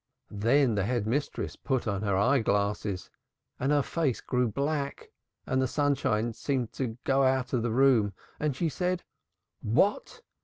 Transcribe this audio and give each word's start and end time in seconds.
Then 0.33 0.73
the 0.73 0.83
Head 0.85 1.05
Mistress 1.05 1.55
put 1.55 1.87
on 1.87 2.01
her 2.01 2.17
eye 2.17 2.39
glasses 2.39 3.11
and 3.59 3.71
her 3.71 3.83
face 3.83 4.19
grew 4.19 4.47
black 4.47 5.11
and 5.45 5.61
the 5.61 5.67
sunshine 5.67 6.33
seemed 6.33 6.73
to 6.73 6.97
go 7.03 7.21
out 7.21 7.53
of 7.53 7.61
the 7.61 7.69
room. 7.69 8.13
And 8.39 8.55
she 8.55 8.67
said 8.67 9.03
'What! 9.61 10.23